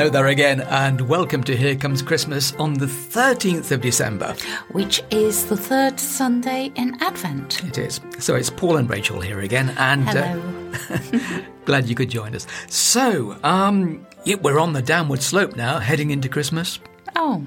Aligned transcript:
Hello 0.00 0.08
there 0.10 0.28
again, 0.28 0.62
and 0.62 0.98
welcome 1.10 1.44
to 1.44 1.54
Here 1.54 1.76
Comes 1.76 2.00
Christmas 2.00 2.54
on 2.54 2.72
the 2.72 2.86
13th 2.86 3.70
of 3.70 3.82
December. 3.82 4.34
Which 4.72 5.02
is 5.10 5.44
the 5.44 5.58
third 5.58 6.00
Sunday 6.00 6.72
in 6.74 6.96
Advent. 7.02 7.62
It 7.64 7.76
is. 7.76 8.00
So 8.18 8.34
it's 8.34 8.48
Paul 8.48 8.78
and 8.78 8.88
Rachel 8.88 9.20
here 9.20 9.40
again, 9.40 9.74
and 9.76 10.08
uh, 10.08 10.22
Hello. 10.22 11.42
glad 11.66 11.86
you 11.86 11.94
could 11.94 12.08
join 12.08 12.34
us. 12.34 12.46
So, 12.68 13.36
um, 13.44 14.06
yeah, 14.24 14.36
we're 14.36 14.58
on 14.58 14.72
the 14.72 14.80
downward 14.80 15.20
slope 15.20 15.54
now, 15.54 15.78
heading 15.78 16.12
into 16.12 16.30
Christmas. 16.30 16.78
oh, 17.16 17.44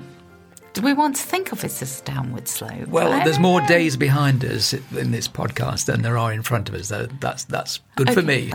do 0.74 0.84
we 0.84 0.94
want 0.94 1.16
to 1.16 1.24
think 1.24 1.54
of 1.54 1.64
it 1.64 1.82
as 1.82 2.02
a 2.02 2.04
downward 2.04 2.48
slope? 2.48 2.88
Well, 2.88 3.14
I 3.14 3.24
there's 3.24 3.40
more 3.40 3.62
know. 3.62 3.68
days 3.68 3.98
behind 3.98 4.46
us 4.46 4.74
in 4.96 5.10
this 5.10 5.28
podcast 5.28 5.86
than 5.86 6.04
there 6.04 6.20
are 6.20 6.32
in 6.32 6.44
front 6.44 6.70
of 6.70 6.76
us, 6.76 6.90
though. 6.90 7.08
That's 7.20 7.46
that's 7.46 7.80
good 7.96 8.14
for 8.14 8.20
Okay, 8.20 8.28
me. 8.28 8.54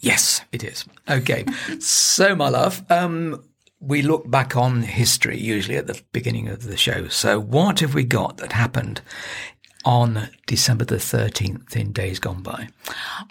Yes, 0.00 0.42
it 0.52 0.62
is. 0.62 0.84
Okay. 1.08 1.44
so, 1.80 2.34
my 2.34 2.48
love, 2.48 2.84
um, 2.90 3.42
we 3.80 4.02
look 4.02 4.30
back 4.30 4.56
on 4.56 4.82
history 4.82 5.38
usually 5.38 5.76
at 5.76 5.86
the 5.86 6.00
beginning 6.12 6.48
of 6.48 6.64
the 6.64 6.76
show. 6.76 7.08
So, 7.08 7.40
what 7.40 7.80
have 7.80 7.94
we 7.94 8.04
got 8.04 8.38
that 8.38 8.52
happened 8.52 9.00
on 9.88 10.28
December 10.46 10.84
the 10.84 10.96
13th 10.96 11.74
in 11.74 11.92
days 11.92 12.18
gone 12.18 12.42
by? 12.42 12.68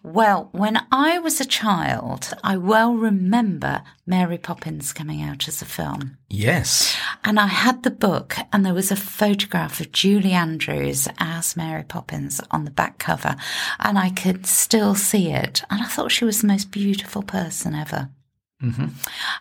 Well, 0.02 0.50
when 0.54 0.82
I 0.92 1.20
was 1.20 1.40
a 1.40 1.46
child, 1.46 2.34
I 2.44 2.58
well 2.58 2.96
remember 2.96 3.84
Mary 4.08 4.40
Poppins 4.40 4.92
coming 4.92 5.22
out 5.22 5.48
as 5.48 5.62
a 5.62 5.66
film. 5.66 6.18
Yes. 6.30 6.98
And 7.24 7.40
I 7.40 7.46
had 7.46 7.84
the 7.84 7.92
book, 7.92 8.38
and 8.52 8.66
there 8.66 8.74
was 8.74 8.92
a 8.92 8.96
photograph 8.96 9.80
of 9.80 9.92
Julie 9.92 10.34
Andrews 10.34 11.08
as 11.20 11.56
Mary 11.56 11.84
Poppins 11.84 12.42
on 12.50 12.66
the 12.66 12.72
back 12.72 12.98
cover, 12.98 13.36
and 13.80 14.00
I 14.00 14.10
could 14.10 14.48
still 14.48 14.96
see 14.96 15.30
it. 15.30 15.62
And 15.70 15.84
I 15.84 15.86
thought 15.86 16.12
she 16.12 16.26
was 16.26 16.42
the 16.42 16.48
most 16.48 16.71
beautiful 16.71 17.21
person 17.21 17.76
ever. 17.76 18.10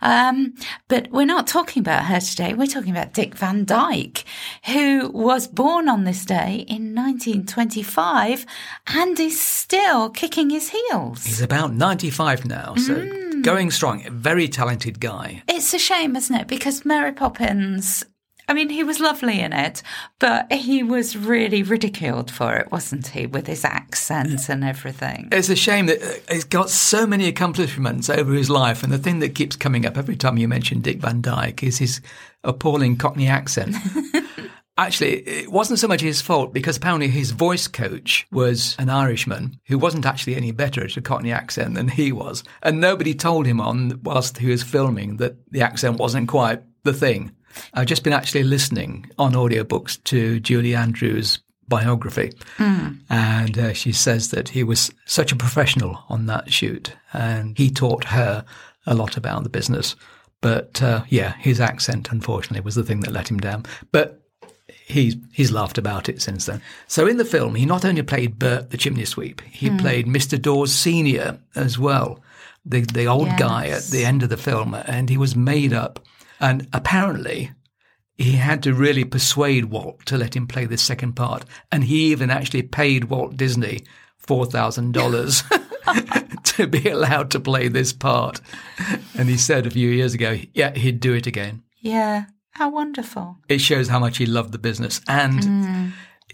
Um, 0.03 0.55
but 0.89 1.11
we're 1.11 1.25
not 1.27 1.47
talking 1.47 1.81
about 1.81 2.05
her 2.05 2.21
today. 2.21 2.55
We're 2.55 2.67
talking 2.67 2.91
about 2.91 3.13
Dick 3.15 3.35
Van 3.35 3.65
Dyke, 3.65 4.25
who 4.67 5.09
was 5.11 5.47
born 5.49 5.89
on 5.89 6.05
this 6.05 6.25
day 6.25 6.65
in 6.69 6.95
1925 6.95 8.47
and 8.89 9.19
is 9.19 9.41
still 9.41 10.11
kicking 10.11 10.51
his 10.51 10.71
heels. 10.71 11.25
He's 11.25 11.41
about 11.41 11.73
95 11.75 12.45
now, 12.45 12.75
so 12.77 12.95
Mm. 12.95 13.43
going 13.43 13.71
strong. 13.71 14.03
Very 14.11 14.49
talented 14.49 15.01
guy. 15.01 15.43
It's 15.49 15.73
a 15.75 15.79
shame, 15.79 16.17
isn't 16.17 16.35
it? 16.35 16.47
Because 16.47 16.85
Mary 16.85 17.13
Poppins, 17.13 18.05
I 18.49 18.55
mean, 18.55 18.69
he 18.69 18.85
was 18.85 19.01
lovely 19.01 19.41
in 19.41 19.53
it, 19.53 19.83
but 20.21 20.53
he 20.53 20.83
was 20.83 21.17
really 21.17 21.65
ridiculed 21.65 22.31
for 22.31 22.55
it, 22.57 22.71
wasn't 22.71 23.09
he? 23.09 23.27
With 23.27 23.47
his 23.49 23.65
accent 23.65 24.49
and 24.49 24.63
everything. 24.63 25.29
It's 25.33 25.49
a 25.49 25.57
shame 25.57 25.87
that 25.87 26.01
uh, 26.01 26.33
he's 26.33 26.45
got 26.45 26.71
so 26.71 27.07
many 27.07 27.27
accomplishments 27.27 28.09
over 28.09 28.33
his 28.33 28.49
life, 28.49 28.85
and 28.85 28.93
the 28.93 28.99
thing 28.99 29.19
that 29.19 29.35
keeps 29.35 29.57
coming 29.57 29.85
up 29.85 29.99
every 29.99 30.17
time 30.17 30.39
you 30.39 30.47
mention 30.47 30.81
Dick 30.81 30.99
Van 30.99 31.21
Dyke 31.21 31.65
is 31.65 31.79
his 31.79 32.01
appalling 32.45 32.97
Cockney 32.97 33.27
accent. 33.27 33.75
Actually, 34.79 35.21
it 35.27 35.51
wasn't 35.51 35.79
so 35.79 35.89
much 35.89 36.03
his 36.03 36.21
fault 36.21 36.53
because 36.53 36.77
apparently 36.77 37.09
his 37.09 37.31
voice 37.31 37.67
coach 37.67 38.27
was 38.31 38.77
an 38.79 38.91
Irishman 38.91 39.59
who 39.67 39.79
wasn't 39.79 40.05
actually 40.05 40.37
any 40.37 40.53
better 40.53 40.85
at 40.85 40.99
a 40.99 41.01
Cockney 41.01 41.33
accent 41.33 41.75
than 41.75 41.89
he 41.89 42.13
was. 42.13 42.45
And 42.63 42.79
nobody 42.79 43.15
told 43.15 43.47
him 43.47 43.59
on 43.59 43.99
whilst 44.03 44.37
he 44.37 44.51
was 44.51 44.63
filming 44.63 45.17
that 45.17 45.37
the 45.51 45.63
accent 45.63 45.99
wasn't 45.99 46.29
quite 46.29 46.63
the 46.83 46.93
thing. 46.93 47.35
I've 47.75 47.87
just 47.87 48.05
been 48.05 48.13
actually 48.13 48.43
listening 48.45 49.11
on 49.19 49.33
audiobooks 49.33 50.03
to 50.05 50.41
Julie 50.41 50.75
Andrews' 50.75 51.39
biography. 51.69 52.33
And 53.11 53.59
uh, 53.59 53.73
she 53.73 53.93
says 53.93 54.31
that 54.31 54.51
he 54.51 54.63
was 54.63 54.91
such 55.05 55.33
a 55.33 55.37
professional 55.37 56.05
on 56.09 56.27
that 56.27 56.53
shoot 56.53 56.93
and 57.13 57.57
he 57.59 57.71
taught 57.71 58.05
her 58.05 58.45
a 58.87 58.95
lot 58.95 59.17
about 59.17 59.43
the 59.43 59.49
business. 59.49 59.97
But 60.41 60.83
uh, 60.83 61.05
yeah, 61.09 61.35
his 61.39 61.61
accent, 61.61 62.11
unfortunately, 62.13 62.61
was 62.61 62.75
the 62.75 62.85
thing 62.85 63.01
that 63.01 63.13
let 63.13 63.31
him 63.31 63.39
down. 63.39 63.65
But 63.91 64.23
he's 64.87 65.17
he's 65.33 65.51
laughed 65.51 65.79
about 65.79 66.09
it 66.09 66.23
since 66.23 66.47
then. 66.47 66.63
So 66.87 67.07
in 67.07 67.17
the 67.17 67.25
film, 67.25 67.55
he 67.55 67.67
not 67.67 67.85
only 67.85 68.03
played 68.03 68.39
Bert 68.39 68.71
the 68.71 68.77
chimney 68.77 69.05
sweep, 69.05 69.41
he 69.43 69.71
played 69.77 70.07
Mr. 70.07 70.41
Dawes 70.41 70.73
Senior 70.73 71.39
as 71.57 71.79
well, 71.79 72.23
the 72.65 72.83
the 72.83 73.07
old 73.07 73.29
guy 73.39 73.69
at 73.69 73.85
the 73.85 74.05
end 74.05 74.23
of 74.23 74.29
the 74.29 74.37
film, 74.37 74.75
and 74.75 75.09
he 75.11 75.17
was 75.17 75.35
made 75.35 75.73
up. 75.73 76.01
And 76.41 76.69
apparently, 76.73 77.53
he 78.17 78.33
had 78.33 78.63
to 78.65 78.75
really 78.75 79.05
persuade 79.05 79.67
Walt 79.67 80.05
to 80.07 80.17
let 80.17 80.35
him 80.35 80.47
play 80.47 80.67
this 80.67 80.83
second 80.83 81.15
part, 81.15 81.45
and 81.71 81.85
he 81.85 82.13
even 82.13 82.31
actually 82.31 82.63
paid 82.63 83.05
Walt 83.05 83.37
Disney 83.37 83.85
four 84.17 84.47
thousand 84.47 84.93
dollars. 84.93 85.43
to 86.45 86.67
be 86.67 86.89
allowed 86.89 87.31
to 87.31 87.41
play 87.41 87.69
this 87.69 87.93
part. 87.93 88.41
And 89.17 89.29
he 89.29 89.37
said 89.37 89.67
a 89.67 89.71
few 89.71 89.89
years 89.89 90.15
ago, 90.15 90.39
yeah, 90.55 90.75
he'd 90.75 91.01
do 91.01 91.15
it 91.15 91.27
again 91.27 91.63
Yeah. 91.81 92.27
How 92.51 92.71
wonderful. 92.71 93.37
it 93.49 93.61
shows 93.61 93.89
how 93.89 93.99
much 93.99 94.17
he 94.17 94.25
loved 94.25 94.53
the 94.53 94.59
business. 94.59 95.03
And 95.07 95.43
mm. 95.43 95.93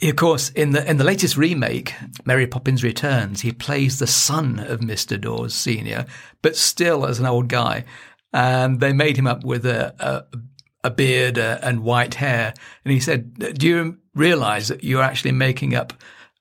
of 0.08 0.16
course, 0.16 0.50
in 0.50 0.70
the 0.70 0.88
in 0.88 0.96
the 0.96 1.04
latest 1.04 1.36
remake, 1.36 1.94
Mary 2.24 2.46
Poppins 2.46 2.84
Returns, 2.84 3.40
he 3.40 3.50
plays 3.50 3.98
the 3.98 4.06
son 4.06 4.60
of 4.60 4.80
Mister 4.80 5.16
Dawes 5.18 5.52
Senior, 5.52 6.06
but 6.40 6.54
still 6.54 7.06
as 7.06 7.18
an 7.18 7.26
old 7.26 7.48
guy. 7.48 7.84
And 8.32 8.80
they 8.80 8.92
made 8.92 9.16
him 9.16 9.26
up 9.26 9.44
with 9.44 9.66
a 9.66 9.94
a, 9.98 10.38
a 10.84 10.90
beard 10.90 11.38
uh, 11.38 11.58
and 11.62 11.82
white 11.82 12.14
hair. 12.14 12.54
And 12.84 12.92
he 12.92 13.00
said, 13.00 13.34
"Do 13.58 13.66
you 13.66 13.98
realise 14.14 14.68
that 14.68 14.84
you're 14.84 15.02
actually 15.02 15.32
making 15.32 15.74
up 15.74 15.92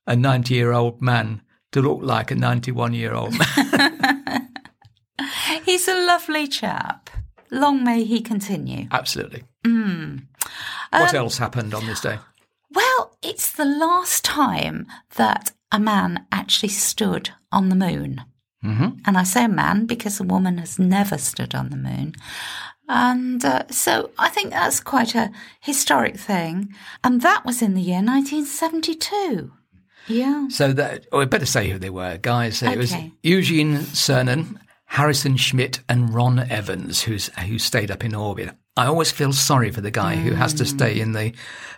a 0.07 0.15
ninety 0.15 0.53
year 0.55 0.71
old 0.71 1.01
man?" 1.01 1.41
To 1.73 1.81
look 1.81 1.99
like 2.01 2.31
a 2.31 2.35
91 2.35 2.93
year 2.93 3.13
old 3.13 3.33
man. 3.39 4.49
He's 5.65 5.87
a 5.87 6.05
lovely 6.05 6.45
chap. 6.47 7.09
Long 7.49 7.81
may 7.85 8.03
he 8.03 8.19
continue. 8.19 8.87
Absolutely. 8.91 9.43
Um, 9.63 10.27
What 10.91 11.13
else 11.13 11.37
happened 11.37 11.73
on 11.73 11.85
this 11.85 12.01
day? 12.01 12.17
Well, 12.73 13.17
it's 13.21 13.51
the 13.53 13.63
last 13.63 14.25
time 14.25 14.85
that 15.15 15.53
a 15.71 15.79
man 15.79 16.25
actually 16.29 16.69
stood 16.69 17.29
on 17.53 17.69
the 17.69 17.75
moon. 17.75 18.21
Mm-hmm. 18.63 18.99
And 19.05 19.17
I 19.17 19.23
say 19.23 19.45
a 19.45 19.49
man 19.49 19.85
because 19.85 20.19
a 20.19 20.23
woman 20.23 20.57
has 20.57 20.77
never 20.77 21.17
stood 21.17 21.55
on 21.55 21.69
the 21.69 21.77
moon. 21.77 22.13
And 22.87 23.43
uh, 23.43 23.63
so 23.69 24.11
I 24.19 24.29
think 24.29 24.51
that's 24.51 24.79
quite 24.79 25.15
a 25.15 25.31
historic 25.61 26.17
thing. 26.17 26.73
And 27.03 27.21
that 27.21 27.45
was 27.45 27.61
in 27.61 27.73
the 27.73 27.81
year 27.81 28.03
1972. 28.03 29.51
Yeah. 30.07 30.47
So 30.49 30.73
that, 30.73 31.07
or 31.11 31.21
I 31.21 31.25
better 31.25 31.45
say 31.45 31.69
who 31.69 31.79
they 31.79 31.89
were, 31.89 32.17
guys. 32.17 32.61
It 32.61 32.77
was 32.77 32.93
Eugene 33.23 33.77
Cernan, 33.77 34.57
Harrison 34.85 35.37
Schmitt, 35.37 35.79
and 35.87 36.13
Ron 36.13 36.39
Evans, 36.39 37.03
who's 37.03 37.27
who 37.39 37.57
stayed 37.59 37.91
up 37.91 38.03
in 38.03 38.13
orbit. 38.13 38.51
I 38.75 38.87
always 38.87 39.11
feel 39.11 39.31
sorry 39.31 39.71
for 39.71 39.81
the 39.81 39.91
guy 39.91 40.15
who 40.15 40.33
has 40.33 40.53
to 40.55 40.65
stay 40.65 40.99
in 40.99 41.13
the 41.13 41.33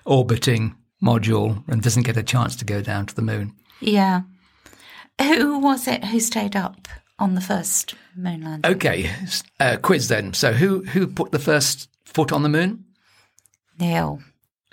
orbiting 0.05 0.75
module 1.03 1.63
and 1.67 1.81
doesn't 1.81 2.03
get 2.03 2.17
a 2.17 2.23
chance 2.23 2.55
to 2.55 2.65
go 2.65 2.81
down 2.81 3.05
to 3.07 3.15
the 3.15 3.21
moon. 3.21 3.53
Yeah. 3.81 4.21
Who 5.21 5.59
was 5.59 5.87
it 5.87 6.05
who 6.05 6.19
stayed 6.19 6.55
up 6.55 6.87
on 7.19 7.35
the 7.35 7.41
first 7.41 7.95
moon 8.15 8.43
landing? 8.43 8.71
Okay, 8.73 9.11
uh, 9.59 9.77
quiz 9.81 10.07
then. 10.07 10.33
So 10.33 10.53
who 10.53 10.83
who 10.83 11.07
put 11.07 11.31
the 11.31 11.39
first 11.39 11.89
foot 12.05 12.31
on 12.31 12.43
the 12.43 12.49
moon? 12.49 12.85
Neil. 13.79 14.21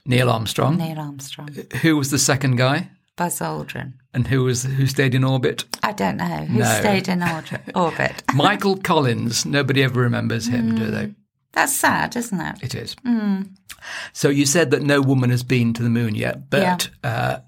Neil 0.07 0.31
Armstrong. 0.31 0.77
Neil 0.79 0.99
Armstrong. 0.99 1.51
Who 1.83 1.97
was 1.97 2.11
the 2.11 2.19
second 2.19 2.57
guy? 2.57 2.91
Buzz 3.17 3.39
Aldrin. 3.41 3.93
And 4.15 4.27
who 4.27 4.45
was 4.45 4.65
who 4.65 4.87
stayed 4.87 5.15
in 5.15 5.25
orbit? 5.25 5.65
I 5.83 5.93
don't 5.93 6.17
know. 6.17 6.25
Who 6.25 6.59
No. 6.61 6.65
stayed 6.81 7.07
in 7.09 7.23
orbit? 7.23 7.61
orbit? 7.75 8.23
Michael 8.35 8.77
Collins. 8.79 9.45
Nobody 9.45 9.83
ever 9.83 10.01
remembers 10.01 10.47
him, 10.49 10.75
do 10.75 10.91
they? 10.91 11.15
That's 11.53 11.73
sad, 11.77 12.17
isn't 12.17 12.41
it? 12.41 12.63
It 12.63 12.75
is. 12.75 12.97
So 14.13 14.29
you 14.29 14.47
said 14.47 14.71
that 14.71 14.83
no 14.83 15.01
woman 15.01 15.31
has 15.31 15.43
been 15.43 15.73
to 15.75 15.83
the 15.83 15.91
moon 15.91 16.15
yet, 16.15 16.49
but 16.49 16.89
uh, 17.05 17.39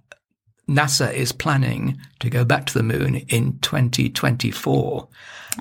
NASA 0.69 1.13
is 1.13 1.33
planning 1.33 1.99
to 2.21 2.31
go 2.31 2.45
back 2.45 2.67
to 2.67 2.75
the 2.75 2.83
moon 2.83 3.17
in 3.29 3.59
2024, 3.61 5.09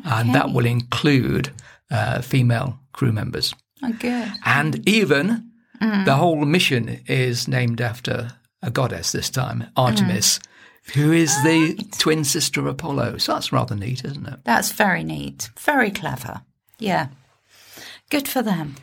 and 0.06 0.34
that 0.36 0.52
will 0.52 0.66
include 0.66 1.52
uh, 1.90 2.22
female 2.22 2.80
crew 2.94 3.12
members. 3.12 3.54
Oh, 3.84 3.92
good. 3.94 4.32
And 4.46 4.88
even 4.88 5.50
the 5.80 6.16
whole 6.16 6.46
mission 6.46 7.02
is 7.08 7.48
named 7.48 7.82
after 7.82 8.32
a 8.62 8.70
goddess 8.70 9.12
this 9.12 9.30
time, 9.30 9.68
Artemis, 9.76 10.40
who 10.94 11.12
is 11.12 11.32
the 11.44 11.76
twin 11.98 12.24
sister 12.24 12.60
of 12.60 12.68
Apollo. 12.68 13.18
So 13.18 13.34
that's 13.34 13.52
rather 13.52 13.76
neat, 13.76 14.06
isn't 14.06 14.28
it? 14.28 14.40
That's 14.44 14.72
very 14.72 15.04
neat. 15.04 15.50
Very 15.60 15.90
clever. 15.90 16.42
Yeah. 16.80 17.08
Good 18.10 18.28
for 18.28 18.42
them. 18.42 18.76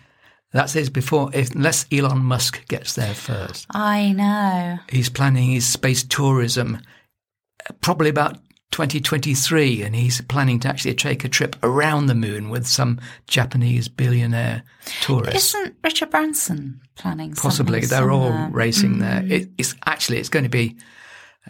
That 0.53 0.71
says 0.71 0.89
before, 0.89 1.31
if, 1.35 1.55
unless 1.55 1.87
Elon 1.93 2.25
Musk 2.25 2.67
gets 2.69 2.95
there 2.95 3.15
first. 3.15 3.67
I 3.71 4.13
know. 4.13 4.79
He's 4.89 5.11
planning 5.11 5.51
his 5.51 5.67
space 5.67 6.03
tourism 6.03 6.79
uh, 7.69 7.75
probably 7.83 8.09
about 8.09 8.39
2023, 8.71 9.83
and 9.83 9.95
he's 9.95 10.21
planning 10.23 10.61
to 10.61 10.69
actually 10.69 10.95
take 10.95 11.25
a 11.25 11.29
trip 11.29 11.57
around 11.63 12.07
the 12.07 12.15
moon 12.15 12.49
with 12.49 12.67
some 12.67 12.99
Japanese 13.27 13.89
billionaire 13.89 14.63
tourists. 15.03 15.55
Isn't 15.55 15.77
Richard 15.83 16.11
Branson 16.11 16.81
planning 16.95 17.35
Possibly, 17.35 17.81
they're 17.81 18.11
all 18.11 18.29
similar? 18.29 18.51
racing 18.51 18.99
there. 18.99 19.25
It, 19.27 19.51
it's 19.59 19.75
actually 19.87 20.19
it's 20.19 20.29
going 20.29 20.45
to 20.45 20.51
be 20.51 20.77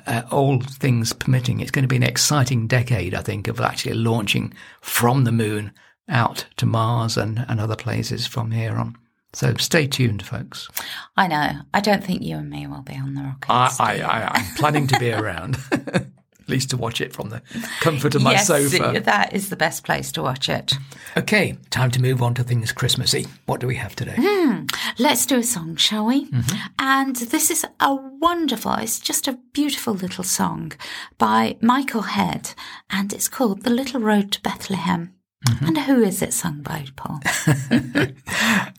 uh, 0.06 0.22
all 0.30 0.60
things 0.60 1.12
permitting. 1.12 1.60
It's 1.60 1.70
going 1.72 1.82
to 1.82 1.88
be 1.88 1.96
an 1.96 2.02
exciting 2.02 2.66
decade, 2.66 3.14
I 3.14 3.22
think, 3.22 3.48
of 3.48 3.60
actually 3.60 3.94
launching 3.94 4.54
from 4.80 5.24
the 5.24 5.32
moon 5.32 5.72
out 6.08 6.46
to 6.56 6.66
Mars 6.66 7.16
and, 7.16 7.44
and 7.48 7.60
other 7.60 7.76
places 7.76 8.26
from 8.26 8.50
here 8.50 8.76
on. 8.76 8.96
So 9.34 9.54
stay 9.54 9.86
tuned, 9.86 10.24
folks. 10.24 10.68
I 11.16 11.26
know. 11.26 11.60
I 11.74 11.80
don't 11.80 12.02
think 12.02 12.22
you 12.22 12.36
and 12.36 12.48
me 12.48 12.66
will 12.66 12.82
be 12.82 12.94
on 12.96 13.14
the 13.14 13.22
rocket. 13.22 13.50
I, 13.50 13.70
I, 13.78 14.00
I, 14.00 14.28
I'm 14.34 14.54
planning 14.56 14.86
to 14.86 14.98
be 14.98 15.12
around, 15.12 15.58
at 15.70 16.06
least 16.46 16.70
to 16.70 16.78
watch 16.78 17.02
it 17.02 17.12
from 17.12 17.28
the 17.28 17.42
comfort 17.80 18.14
of 18.14 18.22
my 18.22 18.32
yes, 18.32 18.46
sofa. 18.46 19.00
that 19.04 19.34
is 19.34 19.50
the 19.50 19.56
best 19.56 19.84
place 19.84 20.10
to 20.12 20.22
watch 20.22 20.48
it. 20.48 20.72
Okay, 21.14 21.58
time 21.68 21.90
to 21.90 22.00
move 22.00 22.22
on 22.22 22.32
to 22.34 22.42
things 22.42 22.72
Christmassy. 22.72 23.26
What 23.44 23.60
do 23.60 23.66
we 23.66 23.74
have 23.74 23.94
today? 23.94 24.16
Hmm, 24.18 24.64
let's 24.98 25.26
do 25.26 25.36
a 25.36 25.42
song, 25.42 25.76
shall 25.76 26.06
we? 26.06 26.30
Mm-hmm. 26.30 26.56
And 26.78 27.16
this 27.16 27.50
is 27.50 27.66
a 27.80 27.94
wonderful, 27.94 28.72
it's 28.76 28.98
just 28.98 29.28
a 29.28 29.38
beautiful 29.52 29.92
little 29.92 30.24
song 30.24 30.72
by 31.18 31.58
Michael 31.60 32.02
Head, 32.02 32.54
and 32.88 33.12
it's 33.12 33.28
called 33.28 33.62
The 33.62 33.70
Little 33.70 34.00
Road 34.00 34.32
to 34.32 34.40
Bethlehem. 34.40 35.12
And 35.60 35.78
who 35.78 36.02
is 36.02 36.22
it 36.22 36.32
sung 36.32 36.60
by, 36.62 36.86
Paul? 36.96 37.20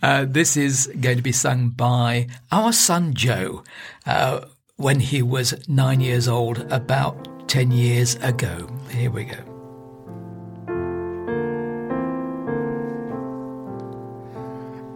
Uh, 0.01 0.25
this 0.25 0.55
is 0.55 0.87
going 1.01 1.17
to 1.17 1.21
be 1.21 1.33
sung 1.33 1.69
by 1.69 2.27
our 2.53 2.71
son 2.71 3.13
Joe 3.13 3.63
uh, 4.05 4.45
when 4.77 5.01
he 5.01 5.21
was 5.21 5.67
nine 5.67 5.99
years 5.99 6.25
old, 6.27 6.59
about 6.71 7.27
10 7.49 7.71
years 7.71 8.15
ago. 8.21 8.69
Here 8.91 9.11
we 9.11 9.25
go. 9.25 9.35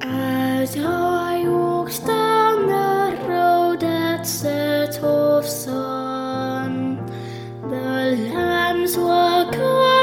As 0.02 0.78
I 0.78 1.44
walked 1.48 2.06
down 2.08 2.68
the 2.68 3.28
road 3.28 3.84
at 3.84 4.24
set 4.24 5.00
of 5.04 5.46
sun, 5.46 7.06
the 7.64 8.16
lambs 8.32 8.96
were 8.96 9.52
coming 9.52 10.03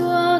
lambs 0.00 0.31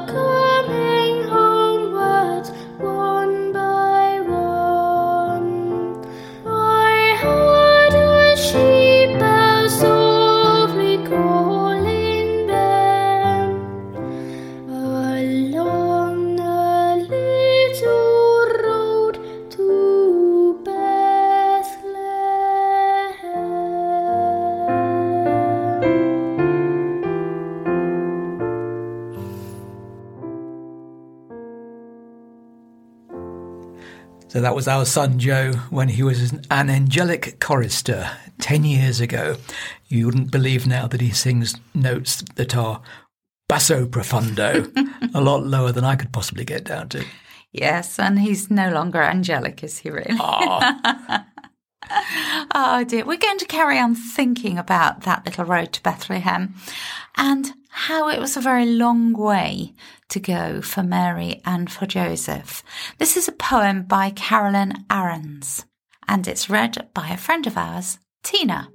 So 34.32 34.40
that 34.40 34.54
was 34.54 34.66
our 34.66 34.86
son 34.86 35.18
Joe 35.18 35.52
when 35.68 35.90
he 35.90 36.02
was 36.02 36.32
an 36.32 36.70
angelic 36.70 37.38
chorister 37.38 38.10
10 38.40 38.64
years 38.64 38.98
ago. 38.98 39.36
You 39.88 40.06
wouldn't 40.06 40.30
believe 40.30 40.66
now 40.66 40.86
that 40.86 41.02
he 41.02 41.10
sings 41.10 41.54
notes 41.74 42.24
that 42.36 42.56
are 42.56 42.80
basso 43.46 43.84
profundo, 43.84 44.72
a 45.14 45.20
lot 45.20 45.44
lower 45.44 45.70
than 45.70 45.84
I 45.84 45.96
could 45.96 46.14
possibly 46.14 46.46
get 46.46 46.64
down 46.64 46.88
to. 46.88 47.04
Yes, 47.52 47.98
and 47.98 48.18
he's 48.20 48.50
no 48.50 48.70
longer 48.70 49.02
angelic, 49.02 49.62
is 49.62 49.76
he 49.76 49.90
really? 49.90 50.16
Ah, 50.18 51.26
Oh 52.54 52.84
dear, 52.84 53.04
we're 53.04 53.18
going 53.18 53.38
to 53.38 53.44
carry 53.44 53.78
on 53.78 53.94
thinking 53.94 54.56
about 54.56 55.02
that 55.02 55.26
little 55.26 55.44
road 55.44 55.74
to 55.74 55.82
Bethlehem 55.82 56.54
and 57.18 57.52
how 57.68 58.08
it 58.08 58.18
was 58.18 58.38
a 58.38 58.40
very 58.40 58.64
long 58.64 59.12
way 59.12 59.74
to 60.12 60.20
go 60.20 60.60
for 60.60 60.82
Mary 60.82 61.40
and 61.44 61.70
for 61.70 61.86
Joseph. 61.86 62.62
This 62.98 63.16
is 63.16 63.28
a 63.28 63.32
poem 63.32 63.82
by 63.84 64.10
Carolyn 64.10 64.84
Aarons 64.90 65.64
and 66.06 66.28
it's 66.28 66.50
read 66.50 66.88
by 66.92 67.08
a 67.08 67.16
friend 67.16 67.46
of 67.46 67.56
ours, 67.56 67.98
Tina. 68.22 68.68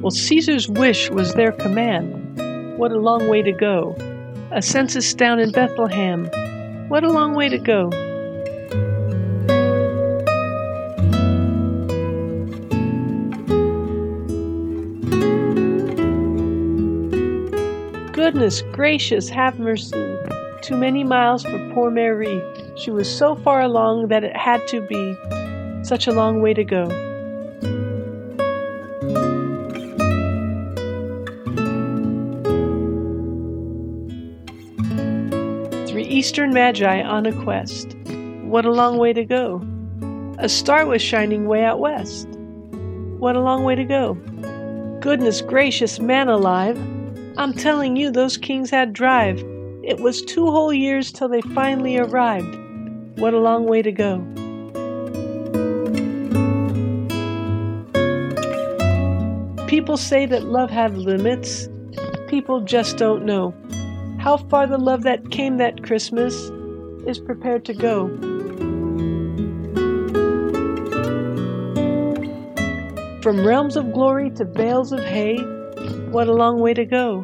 Well, 0.00 0.10
Caesar's 0.10 0.68
wish 0.68 1.10
was 1.10 1.34
their 1.34 1.52
command. 1.52 2.78
What 2.78 2.92
a 2.92 2.98
long 2.98 3.28
way 3.28 3.42
to 3.42 3.52
go. 3.52 3.94
A 4.50 4.62
census 4.62 5.12
down 5.12 5.38
in 5.40 5.52
Bethlehem. 5.52 6.26
What 6.88 7.04
a 7.04 7.12
long 7.12 7.34
way 7.34 7.50
to 7.50 7.58
go. 7.58 7.90
Goodness 18.32 18.62
gracious, 18.72 19.28
have 19.28 19.58
mercy. 19.58 20.16
Too 20.62 20.74
many 20.74 21.04
miles 21.04 21.42
for 21.42 21.70
poor 21.74 21.90
Mary. 21.90 22.42
She 22.76 22.90
was 22.90 23.06
so 23.06 23.36
far 23.36 23.60
along 23.60 24.08
that 24.08 24.24
it 24.24 24.34
had 24.34 24.66
to 24.68 24.80
be 24.80 25.84
such 25.84 26.06
a 26.06 26.12
long 26.12 26.40
way 26.40 26.54
to 26.54 26.64
go. 26.64 26.88
Three 35.86 36.04
Eastern 36.04 36.54
Magi 36.54 37.02
on 37.02 37.26
a 37.26 37.34
quest. 37.44 37.94
What 38.44 38.64
a 38.64 38.72
long 38.72 38.96
way 38.96 39.12
to 39.12 39.26
go. 39.26 39.62
A 40.38 40.48
star 40.48 40.86
was 40.86 41.02
shining 41.02 41.48
way 41.48 41.64
out 41.64 41.80
west. 41.80 42.28
What 43.18 43.36
a 43.36 43.42
long 43.42 43.64
way 43.64 43.74
to 43.74 43.84
go. 43.84 44.14
Goodness 45.02 45.42
gracious, 45.42 46.00
man 46.00 46.30
alive. 46.30 46.78
I'm 47.42 47.52
telling 47.52 47.96
you, 47.96 48.12
those 48.12 48.36
kings 48.36 48.70
had 48.70 48.92
drive. 48.92 49.40
It 49.82 49.98
was 49.98 50.22
two 50.22 50.46
whole 50.46 50.72
years 50.72 51.10
till 51.10 51.28
they 51.28 51.40
finally 51.40 51.98
arrived. 51.98 52.56
What 53.18 53.34
a 53.34 53.40
long 53.40 53.66
way 53.66 53.82
to 53.82 53.90
go. 53.90 54.18
People 59.66 59.96
say 59.96 60.24
that 60.24 60.44
love 60.44 60.70
have 60.70 60.96
limits. 60.96 61.68
People 62.28 62.60
just 62.60 62.96
don't 62.96 63.24
know 63.24 63.52
how 64.20 64.36
far 64.36 64.68
the 64.68 64.78
love 64.78 65.02
that 65.02 65.32
came 65.32 65.56
that 65.56 65.82
Christmas 65.82 66.32
is 67.08 67.18
prepared 67.18 67.64
to 67.64 67.74
go. 67.74 68.06
From 73.20 73.44
realms 73.44 73.74
of 73.74 73.92
glory 73.92 74.30
to 74.30 74.44
bales 74.44 74.92
of 74.92 75.00
hay, 75.00 75.38
what 76.12 76.28
a 76.28 76.32
long 76.32 76.60
way 76.60 76.74
to 76.74 76.84
go. 76.84 77.22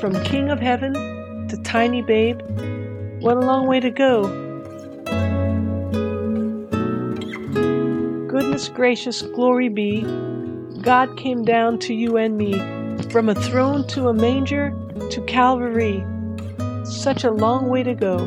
From 0.00 0.14
King 0.22 0.50
of 0.50 0.60
Heaven 0.60 0.94
to 1.48 1.56
tiny 1.64 2.00
babe, 2.00 2.40
what 3.20 3.36
a 3.36 3.40
long 3.40 3.66
way 3.66 3.80
to 3.80 3.90
go. 3.90 4.28
Goodness 8.28 8.68
gracious, 8.68 9.22
glory 9.22 9.68
be, 9.68 10.02
God 10.80 11.16
came 11.16 11.44
down 11.44 11.80
to 11.80 11.92
you 11.92 12.16
and 12.16 12.36
me, 12.38 12.52
from 13.10 13.28
a 13.28 13.34
throne 13.34 13.84
to 13.88 14.08
a 14.08 14.14
manger 14.14 14.72
to 15.10 15.20
Calvary. 15.22 16.04
Such 16.84 17.24
a 17.24 17.32
long 17.32 17.68
way 17.68 17.82
to 17.82 17.94
go. 17.94 18.18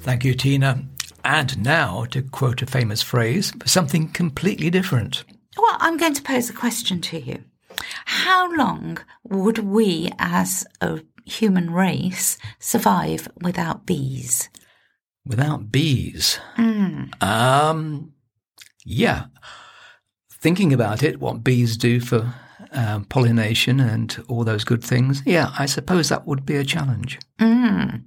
Thank 0.00 0.24
you, 0.24 0.34
Tina. 0.34 0.84
And 1.28 1.62
now, 1.62 2.06
to 2.06 2.22
quote 2.22 2.62
a 2.62 2.66
famous 2.66 3.02
phrase, 3.02 3.52
something 3.66 4.08
completely 4.08 4.70
different. 4.70 5.24
Well, 5.58 5.76
I'm 5.78 5.98
going 5.98 6.14
to 6.14 6.22
pose 6.22 6.48
a 6.48 6.54
question 6.54 7.02
to 7.02 7.20
you. 7.20 7.44
How 8.06 8.50
long 8.56 8.96
would 9.24 9.58
we 9.58 10.10
as 10.18 10.66
a 10.80 11.02
human 11.26 11.70
race 11.70 12.38
survive 12.58 13.28
without 13.42 13.84
bees? 13.84 14.48
Without 15.26 15.70
bees? 15.70 16.40
Um, 17.20 18.14
yeah. 18.86 19.26
Thinking 20.32 20.72
about 20.72 21.02
it, 21.02 21.20
what 21.20 21.44
bees 21.44 21.76
do 21.76 22.00
for 22.00 22.32
um, 22.72 23.04
pollination 23.04 23.80
and 23.80 24.24
all 24.28 24.44
those 24.44 24.64
good 24.64 24.82
things, 24.82 25.22
yeah, 25.24 25.50
I 25.58 25.66
suppose 25.66 26.08
that 26.08 26.26
would 26.26 26.44
be 26.44 26.56
a 26.56 26.64
challenge. 26.64 27.18
Mm. 27.38 28.02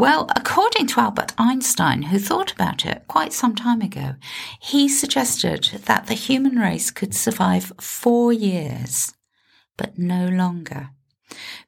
Well, 0.00 0.30
according 0.34 0.86
to 0.86 1.00
Albert 1.00 1.34
Einstein, 1.36 2.00
who 2.04 2.18
thought 2.18 2.50
about 2.50 2.86
it 2.86 3.04
quite 3.06 3.34
some 3.34 3.54
time 3.54 3.82
ago, 3.82 4.14
he 4.58 4.88
suggested 4.88 5.64
that 5.84 6.06
the 6.06 6.14
human 6.14 6.56
race 6.56 6.90
could 6.90 7.14
survive 7.14 7.70
four 7.78 8.32
years, 8.32 9.12
but 9.76 9.98
no 9.98 10.26
longer, 10.26 10.88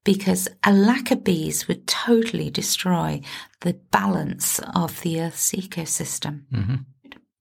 because 0.03 0.49
a 0.65 0.73
lack 0.73 1.11
of 1.11 1.23
bees 1.23 1.69
would 1.69 1.87
totally 1.87 2.49
destroy 2.49 3.21
the 3.61 3.75
balance 3.91 4.61
of 4.75 5.03
the 5.03 5.21
Earth's 5.21 5.53
ecosystem. 5.53 6.45
Mm-hmm. 6.51 6.77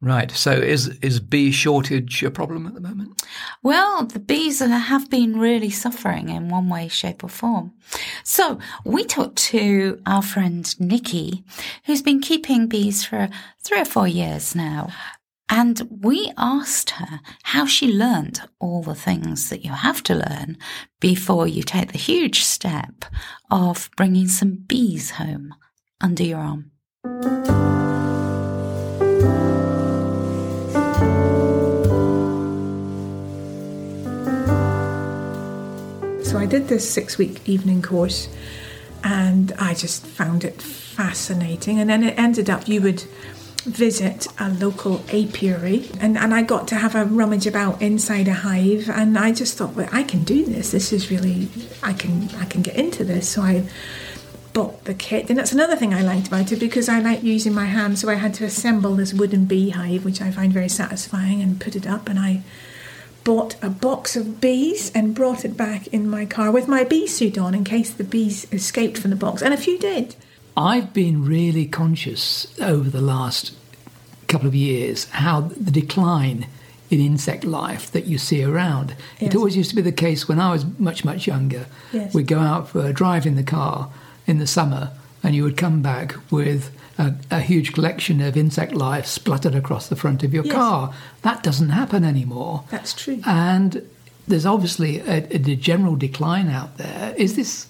Right. 0.03 0.31
So 0.31 0.51
is 0.51 0.87
is 1.03 1.19
bee 1.19 1.51
shortage 1.51 2.23
a 2.23 2.31
problem 2.31 2.65
at 2.65 2.73
the 2.73 2.81
moment? 2.81 3.21
Well, 3.61 4.05
the 4.05 4.19
bees 4.19 4.59
have 4.59 5.11
been 5.11 5.39
really 5.39 5.69
suffering 5.69 6.29
in 6.29 6.49
one 6.49 6.69
way, 6.69 6.87
shape, 6.87 7.23
or 7.23 7.29
form. 7.29 7.73
So 8.23 8.57
we 8.83 9.03
talked 9.03 9.35
to 9.51 10.01
our 10.07 10.23
friend 10.23 10.67
Nikki, 10.79 11.43
who's 11.85 12.01
been 12.01 12.19
keeping 12.19 12.67
bees 12.67 13.05
for 13.05 13.29
three 13.63 13.79
or 13.79 13.85
four 13.85 14.07
years 14.07 14.55
now. 14.55 14.89
And 15.49 15.87
we 16.01 16.31
asked 16.35 16.91
her 16.91 17.19
how 17.43 17.67
she 17.67 17.91
learnt 17.91 18.41
all 18.59 18.81
the 18.81 18.95
things 18.95 19.49
that 19.49 19.63
you 19.63 19.71
have 19.71 20.01
to 20.03 20.15
learn 20.15 20.57
before 20.99 21.45
you 21.45 21.61
take 21.61 21.91
the 21.91 21.99
huge 21.99 22.43
step 22.43 23.05
of 23.51 23.89
bringing 23.97 24.29
some 24.29 24.63
bees 24.65 25.11
home 25.11 25.53
under 25.99 26.23
your 26.23 26.39
arm. 26.39 26.71
So 36.31 36.39
I 36.39 36.45
did 36.45 36.69
this 36.69 36.89
six 36.89 37.17
week 37.17 37.41
evening 37.45 37.81
course 37.81 38.29
and 39.03 39.51
I 39.59 39.73
just 39.73 40.07
found 40.07 40.45
it 40.45 40.61
fascinating. 40.61 41.77
And 41.77 41.89
then 41.89 42.05
it 42.05 42.17
ended 42.17 42.49
up 42.49 42.69
you 42.69 42.79
would 42.83 43.01
visit 43.65 44.27
a 44.39 44.49
local 44.49 45.03
apiary 45.09 45.89
and, 45.99 46.17
and 46.17 46.33
I 46.33 46.43
got 46.43 46.69
to 46.69 46.75
have 46.75 46.95
a 46.95 47.03
rummage 47.03 47.47
about 47.47 47.81
inside 47.81 48.29
a 48.29 48.33
hive 48.33 48.89
and 48.89 49.17
I 49.17 49.33
just 49.33 49.57
thought, 49.57 49.73
well, 49.75 49.89
I 49.91 50.03
can 50.03 50.23
do 50.23 50.45
this. 50.45 50.71
This 50.71 50.93
is 50.93 51.11
really 51.11 51.49
I 51.83 51.91
can 51.91 52.29
I 52.35 52.45
can 52.45 52.61
get 52.61 52.77
into 52.77 53.03
this. 53.03 53.27
So 53.27 53.41
I 53.41 53.67
bought 54.53 54.85
the 54.85 54.93
kit 54.93 55.29
and 55.29 55.37
that's 55.37 55.51
another 55.51 55.75
thing 55.75 55.93
I 55.93 56.01
liked 56.01 56.27
about 56.27 56.53
it 56.53 56.61
because 56.61 56.87
I 56.87 57.01
like 57.01 57.23
using 57.23 57.53
my 57.53 57.65
hands 57.65 57.99
so 57.99 58.09
I 58.09 58.15
had 58.15 58.33
to 58.35 58.45
assemble 58.45 58.95
this 58.95 59.13
wooden 59.13 59.43
beehive 59.43 60.05
which 60.05 60.21
I 60.21 60.31
find 60.31 60.53
very 60.53 60.69
satisfying 60.69 61.41
and 61.41 61.59
put 61.59 61.75
it 61.75 61.85
up 61.85 62.07
and 62.07 62.17
I 62.17 62.43
bought 63.23 63.55
a 63.61 63.69
box 63.69 64.15
of 64.15 64.41
bees 64.41 64.91
and 64.93 65.15
brought 65.15 65.45
it 65.45 65.55
back 65.55 65.87
in 65.87 66.09
my 66.09 66.25
car 66.25 66.51
with 66.51 66.67
my 66.67 66.83
bee 66.83 67.07
suit 67.07 67.37
on 67.37 67.53
in 67.53 67.63
case 67.63 67.91
the 67.91 68.03
bees 68.03 68.51
escaped 68.51 68.97
from 68.97 69.09
the 69.09 69.15
box. 69.15 69.41
And 69.41 69.53
a 69.53 69.57
few 69.57 69.77
did. 69.77 70.15
I've 70.57 70.93
been 70.93 71.25
really 71.25 71.65
conscious 71.65 72.53
over 72.59 72.89
the 72.89 73.01
last 73.01 73.53
couple 74.27 74.47
of 74.47 74.55
years 74.55 75.09
how 75.09 75.41
the 75.41 75.71
decline 75.71 76.47
in 76.89 76.99
insect 76.99 77.43
life 77.43 77.89
that 77.91 78.05
you 78.05 78.17
see 78.17 78.43
around. 78.43 78.95
Yes. 79.19 79.33
It 79.33 79.37
always 79.37 79.55
used 79.55 79.69
to 79.69 79.75
be 79.75 79.81
the 79.81 79.91
case 79.91 80.27
when 80.27 80.39
I 80.39 80.51
was 80.51 80.65
much, 80.77 81.05
much 81.05 81.25
younger. 81.25 81.67
Yes. 81.93 82.13
We'd 82.13 82.27
go 82.27 82.39
out 82.39 82.69
for 82.69 82.85
a 82.85 82.93
drive 82.93 83.25
in 83.25 83.35
the 83.35 83.43
car 83.43 83.89
in 84.27 84.39
the 84.39 84.47
summer 84.47 84.91
and 85.23 85.35
you 85.35 85.43
would 85.43 85.57
come 85.57 85.81
back 85.81 86.15
with 86.31 86.71
a, 86.97 87.13
a 87.29 87.39
huge 87.39 87.73
collection 87.73 88.21
of 88.21 88.35
insect 88.37 88.73
life 88.73 89.05
splattered 89.05 89.55
across 89.55 89.87
the 89.87 89.95
front 89.95 90.23
of 90.23 90.33
your 90.33 90.45
Yes. 90.45 90.53
car. 90.55 90.93
That 91.21 91.43
doesn't 91.43 91.69
happen 91.69 92.03
anymore. 92.03 92.63
That's 92.69 92.93
true. 92.93 93.21
And 93.25 93.87
there's 94.27 94.45
obviously 94.45 94.99
a, 94.99 95.17
a 95.33 95.39
general 95.55 95.95
decline 95.95 96.49
out 96.49 96.77
there. 96.77 97.13
Is 97.17 97.35
this 97.35 97.67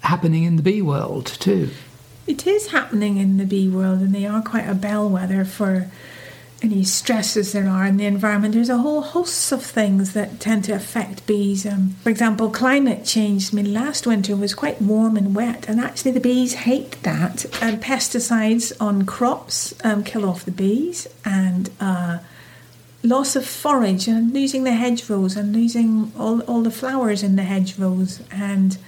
happening 0.00 0.44
in 0.44 0.56
the 0.56 0.62
bee 0.62 0.82
world 0.82 1.26
too? 1.26 1.70
It 2.26 2.46
is 2.46 2.68
happening 2.68 3.16
in 3.18 3.36
the 3.38 3.44
bee 3.44 3.68
world, 3.68 4.00
and 4.00 4.14
they 4.14 4.26
are 4.26 4.42
quite 4.42 4.68
a 4.68 4.74
bellwether 4.74 5.44
for 5.44 5.90
any 6.62 6.84
stresses 6.84 7.52
there 7.52 7.68
are 7.68 7.86
in 7.86 7.96
the 7.96 8.06
environment. 8.06 8.54
There's 8.54 8.68
a 8.68 8.78
whole 8.78 9.02
host 9.02 9.50
of 9.52 9.62
things 9.62 10.12
that 10.12 10.38
tend 10.38 10.64
to 10.64 10.72
affect 10.72 11.26
bees. 11.26 11.66
Um, 11.66 11.96
for 12.02 12.10
example, 12.10 12.50
climate 12.50 13.04
change. 13.04 13.52
I 13.52 13.56
mean, 13.56 13.72
last 13.72 14.06
winter 14.06 14.36
was 14.36 14.54
quite 14.54 14.80
warm 14.80 15.16
and 15.16 15.34
wet, 15.34 15.68
and 15.68 15.80
actually 15.80 16.12
the 16.12 16.20
bees 16.20 16.54
hate 16.54 17.02
that. 17.02 17.44
And 17.60 17.82
pesticides 17.82 18.72
on 18.80 19.04
crops 19.06 19.74
um, 19.84 20.04
kill 20.04 20.24
off 20.24 20.44
the 20.44 20.52
bees, 20.52 21.08
and 21.24 21.70
uh, 21.80 22.18
loss 23.02 23.34
of 23.34 23.44
forage 23.44 24.06
and 24.06 24.32
losing 24.32 24.64
the 24.64 24.72
hedgerows 24.72 25.36
and 25.36 25.52
losing 25.52 26.12
all, 26.16 26.40
all 26.42 26.62
the 26.62 26.70
flowers 26.70 27.22
in 27.22 27.36
the 27.36 27.42
hedgerows 27.42 28.22
and 28.30 28.78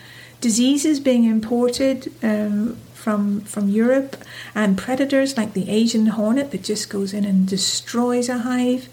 diseases 0.40 1.00
being 1.00 1.25
imported 1.25 2.12
um, 2.23 2.76
from 3.04 3.42
from 3.42 3.68
Europe 3.68 4.16
and 4.54 4.78
predators 4.78 5.37
like 5.37 5.52
the 5.52 5.68
Asian 5.68 6.06
hornet 6.06 6.50
that 6.52 6.64
just 6.64 6.88
goes 6.88 7.12
in 7.12 7.25
and 7.25 7.46
destroys 7.46 8.30
a 8.30 8.38
hive. 8.38 8.88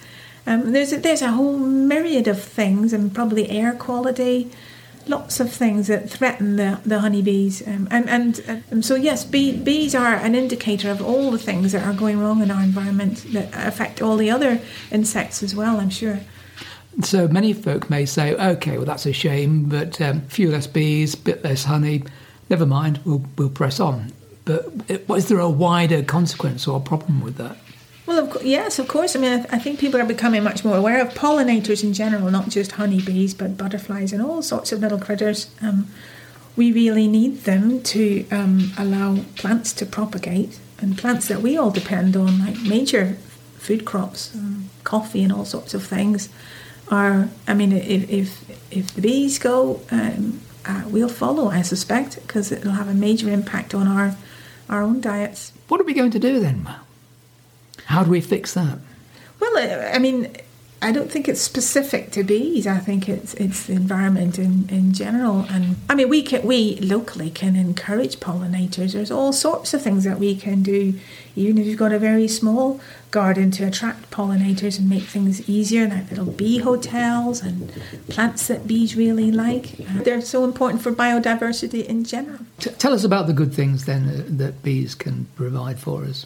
Um, 0.45 0.73
there's 0.73 0.91
a, 0.91 0.97
there's 0.97 1.21
a 1.21 1.31
whole 1.31 1.57
myriad 1.57 2.27
of 2.27 2.41
things 2.41 2.93
and 2.93 3.15
probably 3.15 3.49
air 3.49 3.73
quality, 3.73 4.51
lots 5.07 5.39
of 5.39 5.49
things 5.51 5.87
that 5.87 6.09
threaten 6.09 6.57
the, 6.57 6.81
the 6.85 6.99
honeybees. 6.99 7.65
Um, 7.65 7.87
and 7.89 8.09
and 8.09 8.63
um, 8.71 8.81
so 8.83 8.95
yes, 8.95 9.23
bee, 9.23 9.55
bees 9.55 9.95
are 9.95 10.15
an 10.15 10.35
indicator 10.35 10.91
of 10.91 11.01
all 11.01 11.31
the 11.31 11.39
things 11.39 11.71
that 11.71 11.83
are 11.87 11.93
going 11.93 12.19
wrong 12.19 12.41
in 12.41 12.51
our 12.51 12.63
environment 12.63 13.25
that 13.31 13.49
affect 13.53 14.01
all 14.01 14.17
the 14.17 14.29
other 14.29 14.59
insects 14.91 15.41
as 15.41 15.55
well. 15.55 15.79
I'm 15.79 15.89
sure. 15.89 16.19
So 17.01 17.29
many 17.29 17.53
folk 17.53 17.89
may 17.89 18.05
say, 18.05 18.35
okay, 18.35 18.75
well, 18.75 18.85
that's 18.85 19.05
a 19.05 19.13
shame, 19.13 19.69
but 19.69 20.01
um, 20.01 20.21
few 20.27 20.51
less 20.51 20.67
bees, 20.67 21.15
bit 21.15 21.41
less 21.45 21.63
honey, 21.63 22.03
never 22.51 22.65
mind, 22.65 22.99
we'll, 23.05 23.23
we'll 23.37 23.49
press 23.49 23.79
on. 23.79 24.11
But 24.45 24.65
is 25.17 25.29
there 25.29 25.39
a 25.39 25.49
wider 25.49 26.03
consequence 26.03 26.67
or 26.67 26.79
problem 26.79 27.21
with 27.21 27.37
that? 27.37 27.57
Well, 28.05 28.19
of 28.19 28.29
course, 28.31 28.43
yes, 28.43 28.79
of 28.79 28.87
course. 28.87 29.15
I 29.15 29.19
mean, 29.19 29.33
I, 29.33 29.37
th- 29.37 29.53
I 29.53 29.59
think 29.59 29.79
people 29.79 30.01
are 30.01 30.05
becoming 30.05 30.43
much 30.43 30.65
more 30.65 30.75
aware 30.75 30.99
of 30.99 31.13
pollinators 31.13 31.83
in 31.83 31.93
general, 31.93 32.29
not 32.29 32.49
just 32.49 32.73
honeybees, 32.73 33.33
but 33.33 33.57
butterflies 33.57 34.11
and 34.11 34.21
all 34.21 34.41
sorts 34.41 34.71
of 34.71 34.81
little 34.81 34.99
critters. 34.99 35.49
Um, 35.61 35.87
we 36.57 36.71
really 36.71 37.07
need 37.07 37.43
them 37.43 37.81
to 37.83 38.27
um, 38.29 38.73
allow 38.77 39.19
plants 39.35 39.71
to 39.73 39.85
propagate, 39.85 40.59
and 40.79 40.97
plants 40.97 41.27
that 41.29 41.41
we 41.41 41.55
all 41.55 41.71
depend 41.71 42.17
on, 42.17 42.39
like 42.39 42.59
major 42.61 43.15
food 43.57 43.85
crops, 43.85 44.35
um, 44.35 44.69
coffee, 44.83 45.23
and 45.23 45.31
all 45.31 45.45
sorts 45.45 45.73
of 45.73 45.83
things, 45.83 46.27
are. 46.89 47.29
I 47.47 47.53
mean, 47.53 47.71
if 47.71 48.09
if, 48.09 48.29
if 48.71 48.93
the 48.95 49.01
bees 49.01 49.39
go, 49.39 49.79
um, 49.91 50.41
uh, 50.65 50.83
we'll 50.87 51.09
follow. 51.09 51.49
I 51.49 51.61
suspect 51.61 52.15
because 52.21 52.51
it'll 52.51 52.73
have 52.73 52.87
a 52.87 52.93
major 52.93 53.29
impact 53.29 53.73
on 53.73 53.87
our 53.87 54.15
our 54.69 54.81
own 54.81 55.01
diets. 55.01 55.53
What 55.67 55.81
are 55.81 55.83
we 55.83 55.93
going 55.93 56.11
to 56.11 56.19
do 56.19 56.39
then? 56.39 56.67
How 57.85 58.03
do 58.03 58.11
we 58.11 58.21
fix 58.21 58.53
that? 58.53 58.79
Well, 59.39 59.57
I 59.57 59.93
I 59.95 59.99
mean, 59.99 60.35
I 60.83 60.91
don't 60.91 61.11
think 61.11 61.29
it's 61.29 61.41
specific 61.41 62.09
to 62.11 62.23
bees. 62.23 62.65
I 62.65 62.79
think 62.79 63.07
it's 63.07 63.35
it's 63.35 63.67
the 63.67 63.73
environment 63.73 64.39
in, 64.39 64.67
in 64.69 64.93
general. 64.93 65.45
And 65.49 65.75
I 65.87 65.93
mean, 65.93 66.09
we 66.09 66.23
can 66.23 66.41
we 66.41 66.77
locally 66.77 67.29
can 67.29 67.55
encourage 67.55 68.19
pollinators. 68.19 68.93
There's 68.93 69.11
all 69.11 69.31
sorts 69.31 69.75
of 69.75 69.83
things 69.83 70.05
that 70.05 70.17
we 70.17 70.35
can 70.35 70.63
do, 70.63 70.99
even 71.35 71.59
if 71.59 71.67
you've 71.67 71.77
got 71.77 71.91
a 71.91 71.99
very 71.99 72.27
small 72.27 72.79
garden 73.11 73.51
to 73.51 73.65
attract 73.65 74.09
pollinators 74.09 74.79
and 74.79 74.89
make 74.89 75.03
things 75.03 75.47
easier, 75.47 75.87
like 75.87 76.09
little 76.09 76.25
bee 76.25 76.57
hotels 76.57 77.43
and 77.43 77.71
plants 78.09 78.47
that 78.47 78.65
bees 78.65 78.95
really 78.95 79.31
like. 79.31 79.75
Uh, 79.79 80.01
they're 80.01 80.21
so 80.21 80.43
important 80.43 80.81
for 80.81 80.91
biodiversity 80.91 81.85
in 81.85 82.03
general. 82.03 82.39
T- 82.59 82.71
tell 82.71 82.93
us 82.93 83.03
about 83.03 83.27
the 83.27 83.33
good 83.33 83.53
things 83.53 83.85
then 83.85 84.37
that 84.37 84.63
bees 84.63 84.95
can 84.95 85.27
provide 85.35 85.77
for 85.77 86.05
us. 86.05 86.25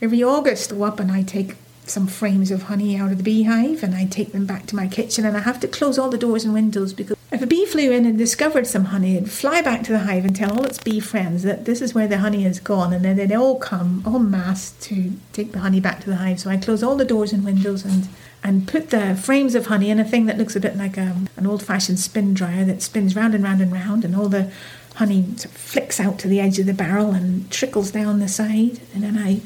Every 0.00 0.22
August, 0.22 0.72
up 0.72 1.00
and 1.00 1.10
I 1.10 1.22
take 1.22 1.56
some 1.86 2.06
frames 2.06 2.50
of 2.50 2.64
honey 2.64 2.96
out 2.96 3.12
of 3.12 3.18
the 3.18 3.24
beehive 3.24 3.82
and 3.82 3.94
I 3.94 4.06
take 4.06 4.32
them 4.32 4.46
back 4.46 4.66
to 4.66 4.76
my 4.76 4.88
kitchen 4.88 5.24
and 5.24 5.36
I 5.36 5.40
have 5.40 5.60
to 5.60 5.68
close 5.68 5.98
all 5.98 6.10
the 6.10 6.18
doors 6.18 6.44
and 6.44 6.54
windows 6.54 6.92
because 6.92 7.16
if 7.30 7.42
a 7.42 7.46
bee 7.46 7.66
flew 7.66 7.90
in 7.90 8.06
and 8.06 8.16
discovered 8.16 8.66
some 8.66 8.86
honey, 8.86 9.16
it'd 9.16 9.30
fly 9.30 9.60
back 9.60 9.82
to 9.84 9.92
the 9.92 10.00
hive 10.00 10.24
and 10.24 10.34
tell 10.34 10.52
all 10.52 10.64
its 10.64 10.78
bee 10.78 11.00
friends 11.00 11.42
that 11.42 11.64
this 11.64 11.80
is 11.80 11.94
where 11.94 12.06
the 12.06 12.18
honey 12.18 12.44
has 12.44 12.60
gone 12.60 12.92
and 12.92 13.04
then 13.04 13.16
they'd 13.16 13.32
all 13.32 13.58
come 13.58 14.02
en 14.06 14.30
masse 14.30 14.72
to 14.80 15.12
take 15.32 15.52
the 15.52 15.58
honey 15.58 15.80
back 15.80 16.00
to 16.00 16.10
the 16.10 16.16
hive. 16.16 16.40
So 16.40 16.50
I 16.50 16.56
close 16.56 16.82
all 16.82 16.96
the 16.96 17.04
doors 17.04 17.32
and 17.32 17.44
windows 17.44 17.84
and 17.84 18.08
and 18.44 18.68
put 18.68 18.90
the 18.90 19.16
frames 19.16 19.54
of 19.54 19.66
honey 19.66 19.88
in 19.88 19.98
a 19.98 20.04
thing 20.04 20.26
that 20.26 20.36
looks 20.36 20.54
a 20.54 20.60
bit 20.60 20.76
like 20.76 20.98
a, 20.98 21.16
an 21.36 21.46
old 21.46 21.62
fashioned 21.62 21.98
spin 21.98 22.34
dryer 22.34 22.62
that 22.66 22.82
spins 22.82 23.16
round 23.16 23.34
and 23.34 23.42
round 23.42 23.62
and 23.62 23.72
round 23.72 24.04
and 24.04 24.14
all 24.14 24.28
the 24.28 24.52
honey 24.96 25.24
sort 25.36 25.46
of 25.46 25.52
flicks 25.52 25.98
out 25.98 26.18
to 26.18 26.28
the 26.28 26.40
edge 26.40 26.58
of 26.58 26.66
the 26.66 26.74
barrel 26.74 27.12
and 27.12 27.50
trickles 27.50 27.90
down 27.90 28.20
the 28.20 28.28
side 28.28 28.80
and 28.94 29.02
then 29.02 29.16
I 29.18 29.40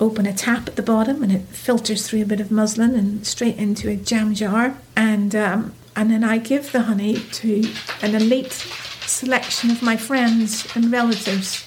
open 0.00 0.26
a 0.26 0.32
tap 0.32 0.66
at 0.66 0.76
the 0.76 0.82
bottom 0.82 1.22
and 1.22 1.30
it 1.30 1.42
filters 1.42 2.08
through 2.08 2.22
a 2.22 2.26
bit 2.26 2.40
of 2.40 2.50
muslin 2.50 2.94
and 2.94 3.26
straight 3.26 3.56
into 3.56 3.88
a 3.88 3.96
jam 3.96 4.34
jar 4.34 4.76
and 4.96 5.36
um, 5.36 5.74
and 5.96 6.10
then 6.10 6.24
I 6.24 6.38
give 6.38 6.72
the 6.72 6.82
honey 6.82 7.18
to 7.18 7.64
an 8.02 8.14
elite 8.14 8.52
selection 8.52 9.70
of 9.70 9.82
my 9.82 9.96
friends 9.96 10.66
and 10.74 10.90
relatives. 10.90 11.66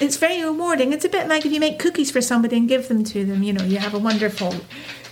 It's 0.00 0.16
very 0.16 0.44
rewarding. 0.44 0.92
It's 0.92 1.04
a 1.04 1.08
bit 1.08 1.28
like 1.28 1.46
if 1.46 1.52
you 1.52 1.60
make 1.60 1.78
cookies 1.78 2.10
for 2.10 2.20
somebody 2.20 2.56
and 2.56 2.68
give 2.68 2.88
them 2.88 3.04
to 3.04 3.24
them, 3.24 3.42
you 3.42 3.52
know, 3.52 3.64
you 3.64 3.78
have 3.78 3.94
a 3.94 3.98
wonderful 3.98 4.54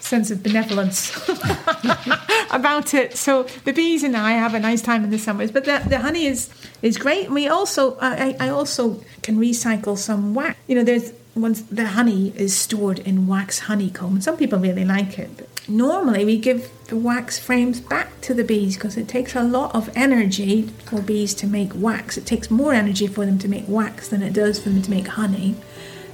sense 0.00 0.30
of 0.30 0.42
benevolence 0.42 1.16
about 2.50 2.92
it. 2.92 3.16
So 3.16 3.44
the 3.64 3.72
bees 3.72 4.02
and 4.02 4.16
I 4.16 4.32
have 4.32 4.54
a 4.54 4.60
nice 4.60 4.82
time 4.82 5.04
in 5.04 5.10
the 5.10 5.18
summers, 5.18 5.50
but 5.50 5.64
the, 5.64 5.82
the 5.88 5.98
honey 5.98 6.26
is 6.26 6.50
is 6.82 6.98
great. 6.98 7.26
And 7.26 7.34
we 7.34 7.48
also, 7.48 7.96
I, 8.00 8.36
I 8.38 8.48
also 8.48 9.02
can 9.22 9.38
recycle 9.38 9.96
some 9.96 10.34
wax. 10.34 10.58
You 10.66 10.74
know, 10.74 10.84
there's 10.84 11.12
once 11.34 11.62
the 11.62 11.88
honey 11.88 12.32
is 12.36 12.56
stored 12.56 12.98
in 13.00 13.26
wax 13.26 13.60
honeycomb. 13.60 14.20
Some 14.20 14.36
people 14.36 14.58
really 14.58 14.84
like 14.84 15.18
it. 15.18 15.48
Normally, 15.68 16.24
we 16.24 16.38
give 16.38 16.70
the 16.88 16.96
wax 16.96 17.38
frames 17.38 17.80
back 17.80 18.20
to 18.22 18.34
the 18.34 18.44
bees 18.44 18.76
because 18.76 18.96
it 18.96 19.08
takes 19.08 19.34
a 19.34 19.42
lot 19.42 19.74
of 19.74 19.90
energy 19.94 20.62
for 20.84 21.00
bees 21.00 21.34
to 21.34 21.46
make 21.46 21.70
wax. 21.74 22.18
It 22.18 22.26
takes 22.26 22.50
more 22.50 22.74
energy 22.74 23.06
for 23.06 23.24
them 23.24 23.38
to 23.38 23.48
make 23.48 23.64
wax 23.68 24.08
than 24.08 24.22
it 24.22 24.32
does 24.32 24.60
for 24.60 24.70
them 24.70 24.82
to 24.82 24.90
make 24.90 25.06
honey. 25.06 25.54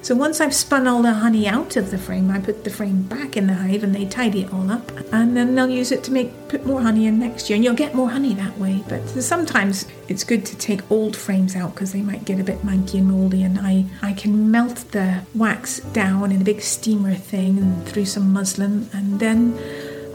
So 0.01 0.15
once 0.15 0.41
I've 0.41 0.55
spun 0.55 0.87
all 0.87 1.03
the 1.03 1.13
honey 1.13 1.47
out 1.47 1.77
of 1.77 1.91
the 1.91 1.99
frame, 1.99 2.31
I 2.31 2.39
put 2.39 2.65
the 2.65 2.71
frame 2.71 3.03
back 3.03 3.37
in 3.37 3.47
the 3.47 3.55
hive 3.55 3.83
and 3.83 3.95
they 3.95 4.07
tidy 4.07 4.43
it 4.43 4.53
all 4.53 4.71
up, 4.71 4.91
and 5.13 5.37
then 5.37 5.55
they'll 5.55 5.69
use 5.69 5.93
it 5.93 6.03
to 6.05 6.13
make 6.13 6.33
put 6.49 6.65
more 6.65 6.81
honey 6.81 7.07
in 7.07 7.19
next 7.19 7.51
year, 7.51 7.57
and 7.57 7.65
you'll 7.65 7.75
get 7.75 7.95
more 7.95 8.09
honey 8.09 8.33
that 8.35 8.57
way. 8.59 8.83
But 8.89 9.07
sometimes 9.09 9.87
it's 10.09 10.25
good 10.25 10.47
to 10.47 10.57
take 10.57 10.91
old 10.91 11.17
frames 11.17 11.55
out 11.55 11.75
because 11.75 11.93
they 11.93 12.01
might 12.01 12.25
get 12.25 12.41
a 12.41 12.45
bit 12.45 12.63
manky 12.63 12.99
and 12.99 13.09
moldy, 13.09 13.43
and 13.43 13.59
I 13.59 13.85
I 14.01 14.13
can 14.13 14.51
melt 14.51 14.77
the 14.93 15.23
wax 15.35 15.81
down 15.81 16.33
in 16.33 16.41
a 16.41 16.45
big 16.45 16.63
steamer 16.63 17.15
thing 17.15 17.59
and 17.59 17.87
through 17.87 18.07
some 18.07 18.33
muslin, 18.33 18.89
and 18.93 19.21
then. 19.21 19.59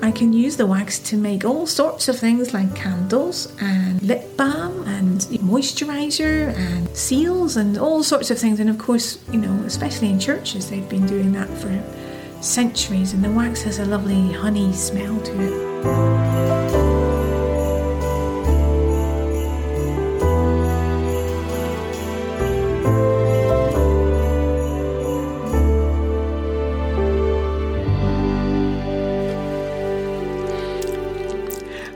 I 0.04 0.12
can 0.12 0.34
use 0.34 0.58
the 0.58 0.66
wax 0.66 1.00
to 1.00 1.16
make 1.16 1.46
all 1.46 1.66
sorts 1.66 2.10
of 2.10 2.20
things 2.20 2.54
like 2.54 2.76
candles 2.76 3.56
and 3.62 4.04
lip 4.04 4.36
balm 4.36 4.86
and 4.86 5.22
moisturizer 5.22 6.54
and 6.54 6.90
seals 6.94 7.56
and 7.56 7.78
all 7.78 8.04
sorts 8.04 8.30
of 8.30 8.38
things. 8.38 8.60
And 8.60 8.70
of 8.70 8.78
course, 8.78 9.24
you 9.32 9.40
know, 9.40 9.64
especially 9.66 10.10
in 10.10 10.20
churches, 10.20 10.70
they've 10.70 10.90
been 10.90 11.06
doing 11.06 11.32
that 11.32 11.48
for 11.48 11.72
centuries. 12.42 13.14
And 13.14 13.24
the 13.24 13.32
wax 13.32 13.62
has 13.62 13.80
a 13.80 13.86
lovely 13.86 14.34
honey 14.34 14.74
smell 14.74 15.22
to 15.22 15.42
it. 15.42 16.83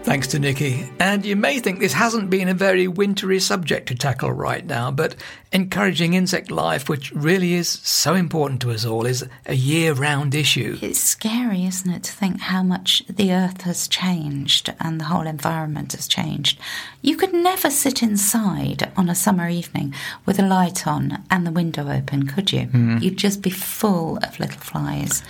Thanks 0.07 0.27
to 0.27 0.39
Nikki. 0.39 0.89
And 1.01 1.25
you 1.25 1.35
may 1.35 1.59
think 1.59 1.81
this 1.81 1.91
hasn't 1.91 2.29
been 2.29 2.47
a 2.47 2.53
very 2.53 2.87
wintry 2.87 3.41
subject 3.41 3.89
to 3.89 3.95
tackle 3.95 4.31
right 4.31 4.65
now, 4.65 4.89
but 4.89 5.15
encouraging 5.51 6.13
insect 6.13 6.49
life, 6.49 6.87
which 6.87 7.11
really 7.11 7.55
is 7.55 7.67
so 7.67 8.13
important 8.13 8.61
to 8.61 8.71
us 8.71 8.85
all, 8.85 9.05
is 9.05 9.27
a 9.47 9.53
year 9.53 9.91
round 9.91 10.33
issue. 10.33 10.77
It's 10.81 10.97
scary, 10.97 11.65
isn't 11.65 11.91
it, 11.91 12.03
to 12.03 12.13
think 12.13 12.39
how 12.39 12.63
much 12.63 13.03
the 13.09 13.33
earth 13.33 13.63
has 13.63 13.85
changed 13.89 14.73
and 14.79 15.01
the 15.01 15.05
whole 15.05 15.27
environment 15.27 15.91
has 15.91 16.07
changed. 16.07 16.57
You 17.01 17.17
could 17.17 17.33
never 17.33 17.69
sit 17.69 18.01
inside 18.01 18.89
on 18.95 19.09
a 19.09 19.15
summer 19.15 19.49
evening 19.49 19.93
with 20.25 20.39
a 20.39 20.47
light 20.47 20.87
on 20.87 21.21
and 21.29 21.45
the 21.45 21.51
window 21.51 21.91
open, 21.91 22.27
could 22.27 22.53
you? 22.53 22.67
Hmm. 22.67 22.99
You'd 22.99 23.17
just 23.17 23.41
be 23.41 23.49
full 23.49 24.19
of 24.23 24.39
little 24.39 24.61
flies. 24.61 25.21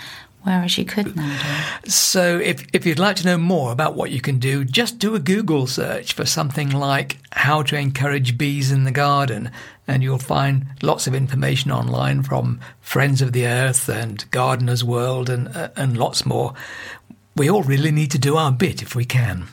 Whereas 0.47 0.77
you 0.77 0.85
could 0.85 1.13
nowadays. 1.13 1.93
So, 1.93 2.39
if, 2.39 2.65
if 2.71 2.85
you'd 2.85 2.99
like 2.99 3.17
to 3.17 3.25
know 3.25 3.37
more 3.37 3.73
about 3.73 3.95
what 3.95 4.11
you 4.11 4.21
can 4.21 4.39
do, 4.39 4.63
just 4.63 4.97
do 4.97 5.13
a 5.13 5.19
Google 5.19 5.67
search 5.67 6.13
for 6.13 6.25
something 6.25 6.69
like 6.69 7.17
how 7.33 7.63
to 7.63 7.77
encourage 7.77 8.37
bees 8.37 8.71
in 8.71 8.85
the 8.85 8.91
garden, 8.91 9.51
and 9.89 10.01
you'll 10.01 10.19
find 10.19 10.67
lots 10.81 11.05
of 11.05 11.13
information 11.13 11.69
online 11.69 12.23
from 12.23 12.61
Friends 12.79 13.21
of 13.21 13.33
the 13.33 13.45
Earth 13.45 13.89
and 13.89 14.23
Gardener's 14.31 14.85
World 14.85 15.29
and, 15.29 15.49
uh, 15.49 15.67
and 15.75 15.97
lots 15.97 16.25
more. 16.25 16.53
We 17.35 17.49
all 17.49 17.63
really 17.63 17.91
need 17.91 18.11
to 18.11 18.17
do 18.17 18.37
our 18.37 18.53
bit 18.53 18.81
if 18.81 18.95
we 18.95 19.03
can. 19.03 19.49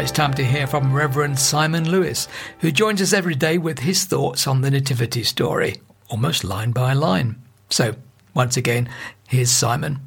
It's 0.00 0.10
time 0.10 0.32
to 0.32 0.44
hear 0.44 0.66
from 0.66 0.94
Reverend 0.94 1.38
Simon 1.38 1.90
Lewis, 1.90 2.26
who 2.60 2.72
joins 2.72 3.02
us 3.02 3.12
every 3.12 3.34
day 3.34 3.58
with 3.58 3.80
his 3.80 4.04
thoughts 4.04 4.46
on 4.46 4.62
the 4.62 4.70
Nativity 4.70 5.22
story, 5.22 5.76
almost 6.08 6.42
line 6.42 6.70
by 6.70 6.94
line. 6.94 7.36
So, 7.68 7.94
once 8.32 8.56
again, 8.56 8.88
here's 9.28 9.50
Simon. 9.50 10.00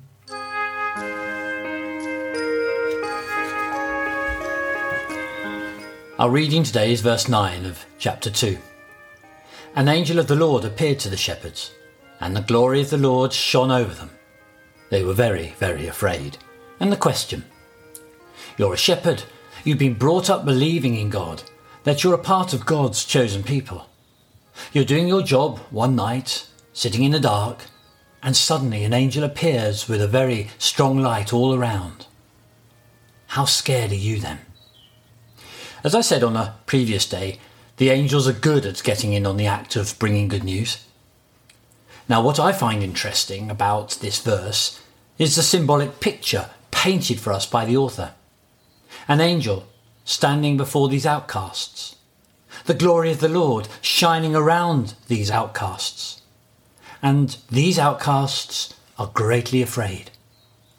Our 6.18 6.32
reading 6.32 6.64
today 6.64 6.92
is 6.92 7.02
verse 7.02 7.30
9 7.30 7.66
of 7.68 7.86
chapter 8.00 8.32
2. 8.32 8.58
An 9.76 9.88
angel 9.88 10.18
of 10.18 10.28
the 10.28 10.36
Lord 10.36 10.66
appeared 10.66 10.98
to 11.00 11.10
the 11.10 11.18
shepherds, 11.18 11.72
and 12.20 12.36
the 12.36 12.42
glory 12.42 12.82
of 12.82 12.90
the 12.90 12.98
Lord 12.98 13.32
shone 13.32 13.70
over 13.70 13.94
them. 13.94 14.10
They 14.90 15.04
were 15.04 15.14
very, 15.14 15.54
very 15.60 15.86
afraid. 15.86 16.40
And 16.80 16.92
the 16.92 16.98
question 16.98 17.46
You're 18.58 18.74
a 18.74 18.78
shepherd, 18.78 19.24
you've 19.64 19.78
been 19.78 19.94
brought 19.94 20.30
up 20.30 20.46
believing 20.46 20.96
in 20.96 21.10
God, 21.10 21.44
that 21.84 22.04
you're 22.04 22.14
a 22.14 22.20
part 22.20 22.54
of 22.54 22.66
God's 22.66 23.06
chosen 23.06 23.44
people. 23.44 23.90
You're 24.72 24.86
doing 24.86 25.08
your 25.08 25.24
job 25.24 25.60
one 25.70 25.96
night, 25.96 26.48
sitting 26.74 27.04
in 27.04 27.12
the 27.12 27.20
dark, 27.20 27.66
and 28.22 28.36
suddenly 28.36 28.84
an 28.84 28.94
angel 28.94 29.24
appears 29.24 29.88
with 29.88 30.02
a 30.02 30.08
very 30.08 30.50
strong 30.58 31.00
light 31.00 31.34
all 31.34 31.54
around. 31.54 32.08
How 33.28 33.46
scared 33.46 33.92
are 33.92 33.96
you 33.96 34.20
then? 34.20 34.40
As 35.84 35.94
I 35.96 36.02
said 36.02 36.24
on 36.24 36.38
a 36.38 36.56
previous 36.66 37.08
day, 37.08 37.40
the 37.78 37.90
angels 37.90 38.28
are 38.28 38.34
good 38.34 38.66
at 38.66 38.84
getting 38.84 39.14
in 39.14 39.26
on 39.26 39.38
the 39.38 39.48
act 39.48 39.76
of 39.76 39.98
bringing 40.00 40.28
good 40.28 40.44
news. 40.44 40.86
Now, 42.08 42.22
what 42.22 42.40
I 42.40 42.54
find 42.54 42.84
interesting 42.84 43.50
about 43.50 43.98
this 44.02 44.20
verse 44.20 44.80
is 45.18 45.36
the 45.36 45.42
symbolic 45.42 46.00
picture 46.00 46.50
painted 46.72 47.20
for 47.20 47.34
us 47.34 47.46
by 47.46 47.66
the 47.66 47.78
author. 47.78 48.14
An 49.08 49.22
angel 49.22 49.68
standing 50.06 50.58
before 50.58 50.90
these 50.90 51.06
outcasts, 51.06 51.96
the 52.66 52.74
glory 52.74 53.12
of 53.12 53.20
the 53.20 53.30
Lord 53.30 53.68
shining 53.82 54.36
around 54.36 54.96
these 55.08 55.30
outcasts. 55.30 56.22
And 57.02 57.38
these 57.52 57.78
outcasts 57.78 58.74
are 58.98 59.12
greatly 59.14 59.62
afraid. 59.62 60.12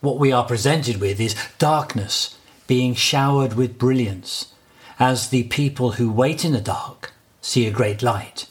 What 0.01 0.19
we 0.19 0.33
are 0.33 0.45
presented 0.45 0.99
with 1.01 1.21
is 1.21 1.37
darkness 1.59 2.39
being 2.67 2.95
showered 2.95 3.55
with 3.55 3.79
brilliance 3.79 4.53
as 4.99 5.29
the 5.29 5.45
people 5.45 5.93
who 5.93 6.11
wait 6.11 6.45
in 6.45 6.53
the 6.53 6.61
dark 6.61 7.13
see 7.41 7.67
a 7.67 7.71
great 7.71 8.03
light 8.03 8.47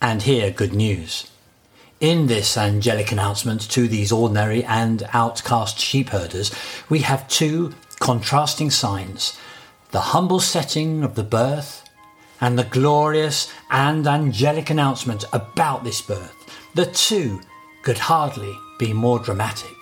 and 0.00 0.22
hear 0.22 0.50
good 0.50 0.72
news. 0.72 1.28
In 1.98 2.26
this 2.26 2.56
angelic 2.56 3.10
announcement 3.10 3.62
to 3.70 3.88
these 3.88 4.12
ordinary 4.12 4.62
and 4.62 5.02
outcast 5.12 5.78
sheep 5.78 6.10
herders, 6.10 6.54
we 6.88 7.00
have 7.00 7.26
two 7.26 7.74
contrasting 8.00 8.70
signs 8.70 9.38
the 9.92 10.00
humble 10.00 10.40
setting 10.40 11.02
of 11.02 11.14
the 11.14 11.22
birth 11.22 11.88
and 12.40 12.58
the 12.58 12.64
glorious 12.64 13.50
and 13.70 14.06
angelic 14.06 14.68
announcement 14.68 15.24
about 15.32 15.84
this 15.84 16.02
birth. 16.02 16.34
The 16.74 16.86
two 16.86 17.40
could 17.82 17.98
hardly 17.98 18.54
be 18.78 18.92
more 18.92 19.18
dramatic. 19.18 19.76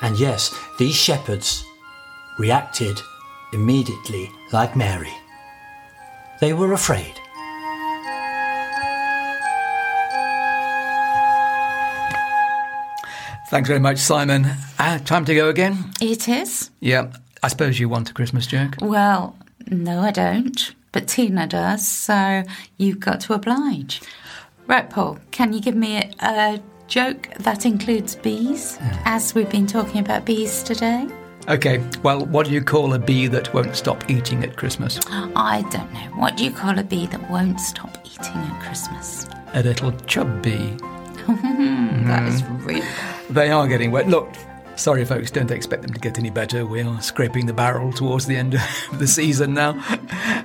And 0.00 0.18
yes, 0.18 0.56
these 0.78 0.94
shepherds 0.94 1.64
reacted 2.38 3.00
immediately 3.52 4.30
like 4.52 4.76
Mary. 4.76 5.12
They 6.40 6.52
were 6.52 6.72
afraid. 6.72 7.14
Thanks 13.48 13.66
very 13.66 13.80
much, 13.80 13.98
Simon. 13.98 14.46
Uh, 14.78 14.98
time 14.98 15.24
to 15.24 15.34
go 15.34 15.48
again? 15.48 15.90
It 16.00 16.28
is? 16.28 16.70
Yeah. 16.80 17.10
I 17.42 17.48
suppose 17.48 17.78
you 17.78 17.88
want 17.88 18.10
a 18.10 18.14
Christmas 18.14 18.46
joke? 18.46 18.74
Well, 18.80 19.36
no, 19.70 20.00
I 20.00 20.10
don't. 20.10 20.74
But 20.92 21.08
Tina 21.08 21.46
does, 21.46 21.86
so 21.86 22.42
you've 22.78 23.00
got 23.00 23.20
to 23.22 23.34
oblige. 23.34 24.00
Right, 24.66 24.88
Paul, 24.88 25.18
can 25.30 25.52
you 25.52 25.60
give 25.60 25.74
me 25.76 25.96
a, 25.96 26.10
a 26.20 26.62
joke 26.86 27.28
that 27.40 27.64
includes 27.66 28.16
bees? 28.16 28.78
As 29.04 29.34
we've 29.34 29.50
been 29.50 29.66
talking 29.66 30.00
about 30.00 30.24
bees 30.24 30.62
today? 30.62 31.06
Okay, 31.48 31.82
well, 32.02 32.26
what 32.26 32.46
do 32.46 32.52
you 32.52 32.62
call 32.62 32.92
a 32.94 32.98
bee 32.98 33.26
that 33.26 33.52
won't 33.54 33.74
stop 33.74 34.08
eating 34.10 34.44
at 34.44 34.56
Christmas? 34.56 35.00
I 35.08 35.62
don't 35.70 35.92
know. 35.92 36.00
What 36.16 36.36
do 36.36 36.44
you 36.44 36.50
call 36.50 36.78
a 36.78 36.84
bee 36.84 37.06
that 37.06 37.30
won't 37.30 37.60
stop 37.60 37.96
eating 38.04 38.36
at 38.36 38.62
Christmas? 38.62 39.26
A 39.54 39.62
little 39.62 39.92
chub 40.06 40.42
bee. 40.42 40.76
That 41.28 42.26
is 42.26 42.42
really. 42.44 42.82
They 43.28 43.50
are 43.50 43.66
getting 43.68 43.90
wet. 43.90 44.08
Look, 44.08 44.32
sorry, 44.78 45.04
folks, 45.04 45.30
don't 45.30 45.50
expect 45.50 45.82
them 45.82 45.92
to 45.92 46.00
get 46.00 46.18
any 46.18 46.30
better. 46.30 46.64
We 46.64 46.80
are 46.82 47.00
scraping 47.02 47.46
the 47.46 47.52
barrel 47.52 47.92
towards 47.92 48.26
the 48.26 48.36
end 48.36 48.54
of 48.54 48.98
the 48.98 49.06
season 49.06 49.54
now. 49.54 49.72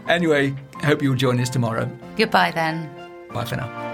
Anyway, 0.08 0.56
hope 0.84 1.02
you'll 1.02 1.16
join 1.16 1.40
us 1.40 1.50
tomorrow. 1.50 1.90
Goodbye 2.18 2.52
then. 2.52 2.90
Bye 3.34 3.46
for 3.46 3.56
now. 3.56 3.93